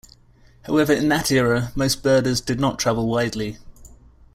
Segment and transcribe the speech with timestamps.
[0.63, 3.59] However, in that era, most birders did not travel widely.